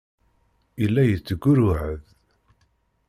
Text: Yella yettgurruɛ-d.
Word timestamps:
Yella 0.81 1.03
yettgurruɛ-d. 1.05 2.05